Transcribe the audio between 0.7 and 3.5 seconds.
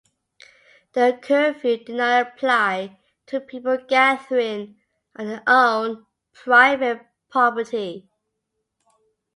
The curfew did not apply to